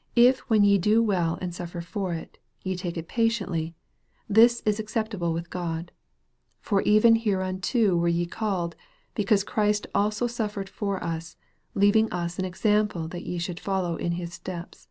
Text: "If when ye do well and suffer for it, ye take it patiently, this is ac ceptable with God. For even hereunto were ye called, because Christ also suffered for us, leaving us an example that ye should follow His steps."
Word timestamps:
"If 0.28 0.38
when 0.48 0.62
ye 0.62 0.78
do 0.78 1.02
well 1.02 1.36
and 1.40 1.52
suffer 1.52 1.80
for 1.80 2.14
it, 2.14 2.38
ye 2.62 2.76
take 2.76 2.96
it 2.96 3.08
patiently, 3.08 3.74
this 4.28 4.62
is 4.64 4.78
ac 4.78 4.84
ceptable 4.86 5.34
with 5.34 5.50
God. 5.50 5.90
For 6.60 6.80
even 6.82 7.16
hereunto 7.16 7.96
were 7.96 8.06
ye 8.06 8.24
called, 8.24 8.76
because 9.16 9.42
Christ 9.42 9.88
also 9.92 10.28
suffered 10.28 10.68
for 10.68 11.02
us, 11.02 11.36
leaving 11.74 12.08
us 12.12 12.38
an 12.38 12.44
example 12.44 13.08
that 13.08 13.24
ye 13.26 13.36
should 13.38 13.58
follow 13.58 13.96
His 13.96 14.32
steps." 14.32 14.86